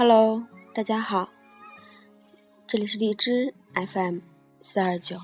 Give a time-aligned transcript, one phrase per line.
[0.00, 1.28] Hello，大家好，
[2.66, 4.20] 这里是荔枝 FM
[4.62, 5.18] 四二九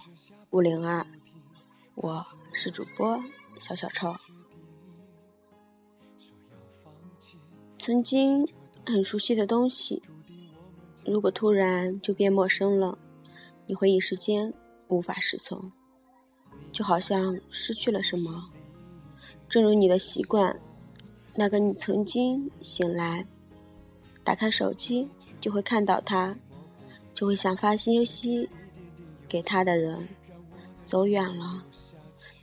[0.51, 1.07] 五零二，
[1.95, 3.19] 我是主播
[3.59, 4.15] 小小臭。
[7.79, 8.47] 曾经
[8.85, 10.03] 很熟悉的东西，
[11.07, 12.99] 如果突然就变陌生了，
[13.65, 14.53] 你会一时间
[14.89, 15.73] 无法适从，
[16.71, 18.51] 就好像失去了什么。
[19.49, 20.61] 正如你的习惯，
[21.35, 23.27] 那个你曾经醒来。
[24.27, 25.09] 打开手机
[25.41, 26.37] 就会看到他，
[27.15, 28.49] 就会想发信息
[29.29, 30.09] 给他的人
[30.85, 31.63] 走远了，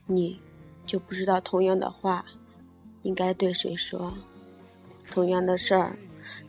[0.05, 0.39] 你
[0.85, 2.23] 就不知道同样的话
[3.01, 4.13] 应该对谁说，
[5.11, 5.97] 同样的事儿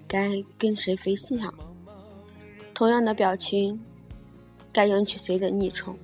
[0.07, 1.53] 该跟谁分享，
[2.73, 3.83] 同样的表情
[4.73, 5.99] 该引起谁的昵称。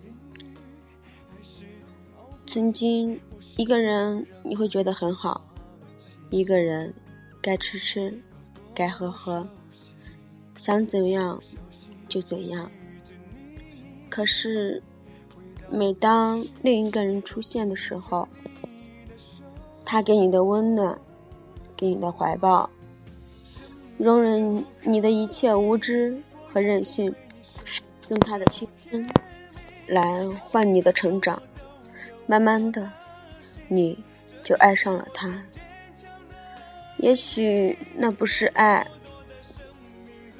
[2.49, 3.21] 曾经
[3.57, 5.41] 一个人你会觉得很好，
[6.31, 6.93] 一个人
[7.41, 8.21] 该吃吃。
[8.81, 9.47] 该喝喝，
[10.57, 11.39] 想怎样
[12.09, 12.71] 就怎样。
[14.09, 14.83] 可是，
[15.71, 18.27] 每当另一个人出现的时候，
[19.85, 20.99] 他给你的温暖，
[21.77, 22.71] 给你的怀抱，
[23.99, 27.15] 容忍你的一切无知和任性，
[28.09, 29.07] 用他的青春
[29.89, 31.43] 来换你的成长，
[32.27, 32.91] 慢慢的，
[33.69, 34.03] 你
[34.43, 35.39] 就爱上了他。
[37.03, 38.87] 也许那不是爱，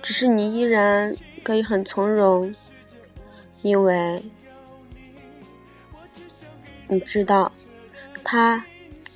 [0.03, 2.55] 只是你依然可以很从容，
[3.63, 4.23] 因为
[6.87, 7.51] 你知道
[8.23, 8.63] 他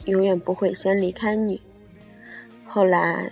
[0.07, 1.61] 永远不会先离开你。
[2.67, 3.31] 后来，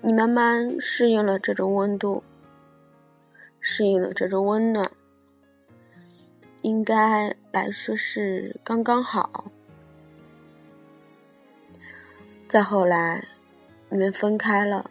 [0.00, 2.24] 你慢慢适应了这种温度，
[3.60, 4.90] 适应了这种温暖，
[6.62, 9.51] 应该来说是刚刚好。
[12.52, 13.24] 再后来，
[13.88, 14.90] 你们分开了。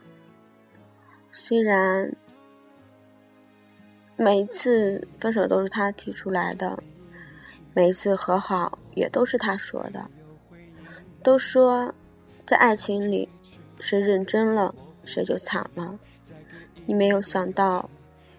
[1.31, 2.11] 虽然
[4.17, 6.81] 每一次分手都是他提出来的，
[7.75, 10.09] 每一次和好也都是他说的。
[11.21, 11.93] 都说
[12.47, 13.29] 在爱情里，
[13.79, 14.73] 谁认真了，
[15.05, 15.99] 谁就惨了。
[16.87, 17.87] 你没有想到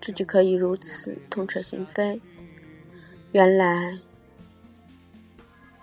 [0.01, 2.21] 自己可以如此痛彻心扉。
[3.31, 3.97] 原来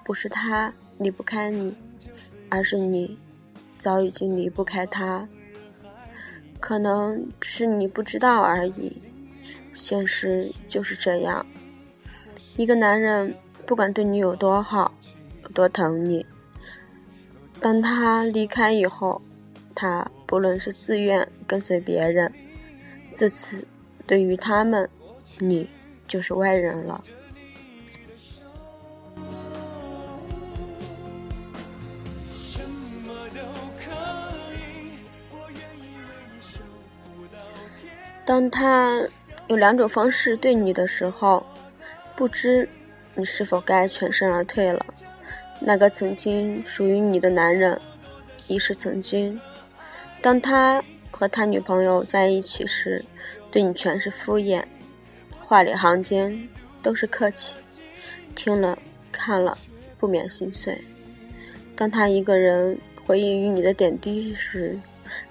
[0.03, 1.73] 不是他离不开你，
[2.49, 3.17] 而是你。
[3.79, 5.27] 早已经离不开他，
[6.59, 9.01] 可能只是你不知道而已。
[9.73, 11.45] 现实就是这样，
[12.57, 13.33] 一个男人
[13.65, 14.93] 不管对你有多好，
[15.43, 16.25] 有多疼你，
[17.61, 19.21] 当他离开以后，
[19.73, 22.29] 他不论是自愿跟随别人，
[23.13, 23.65] 自此
[24.05, 24.89] 对于他们，
[25.37, 25.69] 你
[26.05, 27.01] 就是外人了。
[38.29, 39.01] 当他
[39.47, 41.43] 有两种方式对你的时候，
[42.15, 42.69] 不知
[43.15, 44.85] 你是否该全身而退了。
[45.59, 47.81] 那个曾经属于你的男人，
[48.45, 49.41] 已是曾经。
[50.21, 50.79] 当他
[51.09, 53.03] 和他女朋友在一起时，
[53.49, 54.63] 对你全是敷衍，
[55.41, 56.47] 话里行间
[56.83, 57.55] 都是客气，
[58.35, 58.77] 听了
[59.11, 59.57] 看了
[59.97, 60.79] 不免心碎。
[61.75, 64.79] 当他一个人回忆与你的点滴时，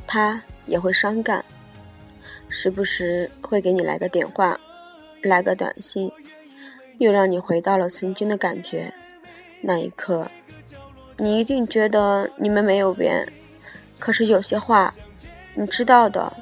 [0.04, 1.44] 他也会伤感。
[2.48, 4.58] 时不时会给你来个电话，
[5.22, 6.10] 来个短信，
[6.98, 8.92] 又让你回到了曾经的感觉。
[9.60, 10.26] 那一刻，
[11.16, 13.26] 你一定觉得你们没有缘。
[13.98, 14.94] 可是有些话，
[15.54, 16.32] 你知道的，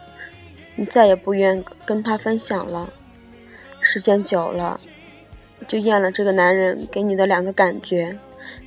[0.75, 2.89] 你再也不愿跟他分享了。
[3.81, 4.79] 时间久了，
[5.67, 8.17] 就厌了这个男人给你的两个感觉。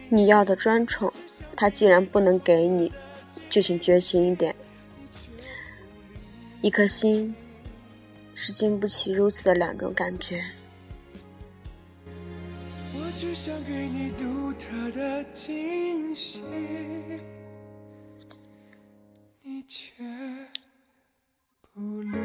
[0.09, 1.13] 你要的专宠，
[1.55, 2.91] 他既然不能给你，
[3.49, 4.55] 就请绝情一点。
[6.62, 7.34] 一颗心
[8.35, 10.44] 是经不起如此的两种感觉。
[12.94, 16.44] 我只想给你独特的惊喜，
[19.41, 20.03] 你却
[21.73, 22.17] 不理。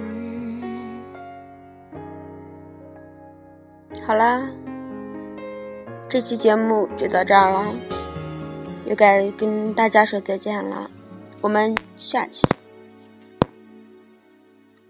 [4.05, 4.51] 好啦，
[6.09, 7.73] 这期节目就到这儿了，
[8.87, 10.91] 又该跟大家说再见了，
[11.41, 12.45] 我们下期。